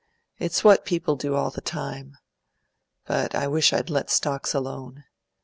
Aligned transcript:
It's 0.39 0.63
what 0.63 0.83
people 0.83 1.15
do 1.15 1.35
all 1.35 1.51
the 1.51 1.61
time. 1.61 2.17
But 3.05 3.35
I 3.35 3.45
wish 3.47 3.71
I'd 3.71 3.91
let 3.91 4.09
stocks 4.09 4.51
alone. 4.55 5.03